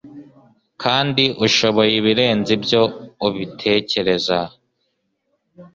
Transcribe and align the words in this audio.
kandi 0.83 1.23
ushoboye 1.45 1.91
ibirenze 1.99 2.49
ibyo 2.57 2.81
ubitekereza 3.27 4.39